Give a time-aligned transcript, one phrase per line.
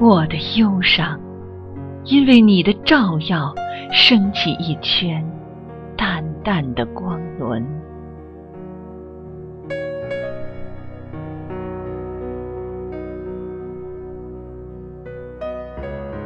[0.00, 1.20] 我的忧伤，
[2.06, 3.54] 因为你的照耀，
[3.92, 5.22] 升起一圈
[5.94, 7.62] 淡淡的光轮。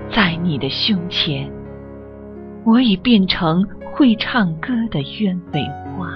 [0.08, 1.50] 在你的胸前，
[2.62, 5.60] 我已变成会唱歌的鸢尾
[5.98, 6.08] 花。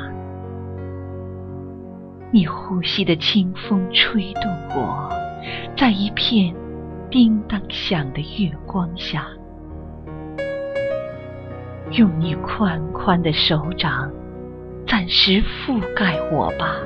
[2.30, 4.44] 你呼吸的清风吹动
[4.76, 5.10] 我，
[5.76, 6.54] 在一片
[7.10, 9.26] 叮当响的月光下，
[11.92, 14.10] 用你宽宽的手掌
[14.86, 16.76] 暂时覆盖我吧。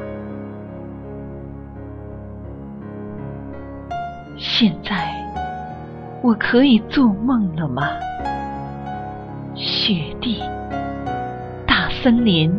[4.37, 5.21] 现在。
[6.25, 7.83] 我可以做梦了吗？
[9.57, 10.41] 雪地、
[11.67, 12.57] 大森林、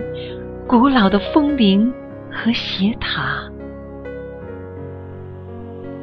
[0.68, 1.90] 古老的风铃
[2.30, 3.50] 和斜塔，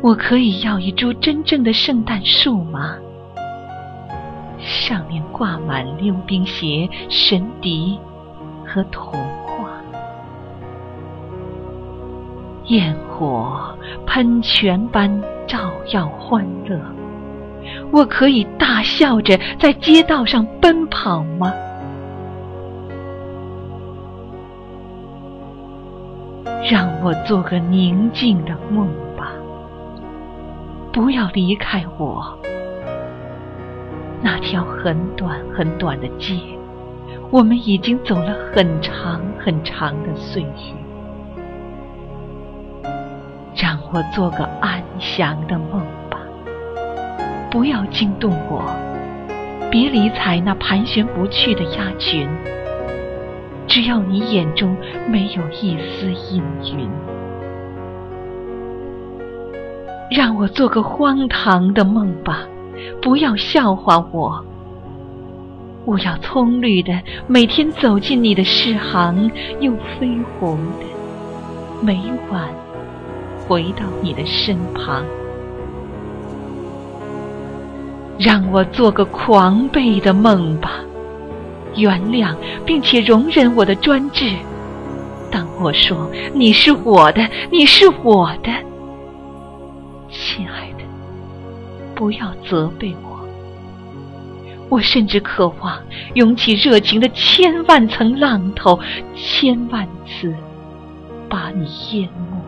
[0.02, 2.96] 我可以要一株真正的圣诞树吗？
[4.58, 7.98] 上面挂满溜冰鞋、神笛
[8.66, 9.12] 和童
[9.44, 9.68] 话，
[12.64, 13.76] 焰火
[14.06, 16.80] 喷泉般照耀欢乐。
[17.92, 21.52] 我可以大笑着在街道上奔跑吗？
[26.70, 28.88] 让我做个宁静的梦，
[30.92, 32.36] 不要离开我。
[34.22, 36.36] 那条很短很短的街，
[37.30, 40.50] 我们已经走了很长很长的岁月。
[43.54, 45.80] 让我做个安详的梦
[46.10, 46.18] 吧。
[47.50, 48.64] 不要惊动我，
[49.70, 52.28] 别理睬那盘旋不去的鸭群。
[53.66, 54.76] 只要你眼中
[55.08, 56.42] 没有一丝阴
[56.76, 56.90] 云，
[60.10, 62.40] 让我做个荒唐的梦吧，
[63.00, 64.44] 不要笑话我。
[65.84, 66.92] 我要葱绿的
[67.28, 69.30] 每天走进你的诗行，
[69.60, 70.84] 又绯红的
[71.80, 72.48] 每晚
[73.46, 75.04] 回到你的身旁。
[78.18, 80.72] 让我做个狂悖的梦吧，
[81.76, 82.34] 原谅
[82.66, 84.28] 并且容忍我的专制。
[85.30, 88.50] 当我说你是我的，你是我的，
[90.40, 90.84] 亲爱的，
[91.94, 93.20] 不要责备我。
[94.70, 95.78] 我甚至渴望
[96.14, 98.80] 涌起热情的千万层浪头，
[99.14, 100.34] 千万次
[101.28, 102.40] 把你淹没。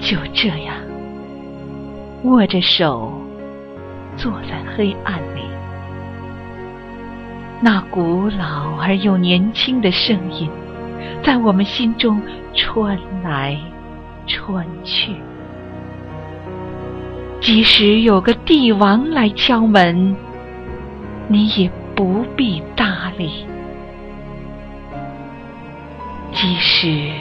[0.00, 0.74] 就这样，
[2.24, 3.12] 握着手，
[4.16, 5.42] 坐在黑暗里，
[7.60, 10.50] 那古老而又年轻的声音，
[11.22, 12.20] 在我们心中
[12.54, 13.58] 穿来
[14.26, 15.12] 穿去。
[17.40, 20.16] 即使有个帝王来敲门，
[21.28, 23.28] 你也不必搭理；
[26.32, 27.12] 即使……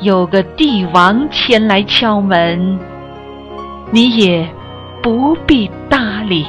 [0.00, 2.78] 有个帝王前来敲门，
[3.90, 4.48] 你也
[5.02, 6.46] 不必搭理。